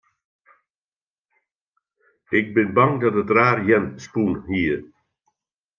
Ik 2.37 2.45
bin 2.55 2.69
bang 2.75 2.93
dat 3.01 3.13
it 3.21 3.29
raar 3.35 3.57
jern 3.67 3.85
spûn 4.03 4.33
hie. 4.49 4.75